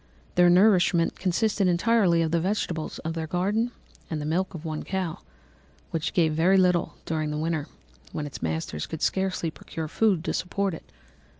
Their 0.33 0.49
nourishment 0.49 1.19
consisted 1.19 1.67
entirely 1.67 2.23
of 2.23 2.31
the 2.31 2.39
vegetables 2.39 2.97
of 3.05 3.13
their 3.13 3.27
garden 3.27 3.69
and 4.09 4.19
the 4.19 4.25
milk 4.25 4.55
of 4.55 4.65
one 4.65 4.81
cow, 4.81 5.19
which 5.91 6.13
gave 6.13 6.33
very 6.33 6.57
little 6.57 6.95
during 7.05 7.29
the 7.29 7.37
winter, 7.37 7.67
when 8.11 8.25
its 8.25 8.41
masters 8.41 8.87
could 8.87 9.03
scarcely 9.03 9.51
procure 9.51 9.87
food 9.87 10.23
to 10.23 10.33
support 10.33 10.73
it. 10.73 10.91